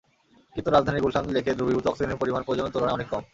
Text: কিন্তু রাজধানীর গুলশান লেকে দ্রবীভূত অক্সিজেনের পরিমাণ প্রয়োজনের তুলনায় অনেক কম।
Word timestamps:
কিন্তু 0.55 0.69
রাজধানীর 0.71 1.03
গুলশান 1.03 1.25
লেকে 1.27 1.51
দ্রবীভূত 1.53 1.85
অক্সিজেনের 1.87 2.19
পরিমাণ 2.21 2.41
প্রয়োজনের 2.43 2.73
তুলনায় 2.73 2.95
অনেক 2.95 3.07
কম। 3.09 3.23